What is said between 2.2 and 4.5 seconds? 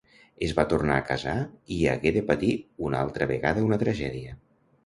patir una altra vegada una tragèdia.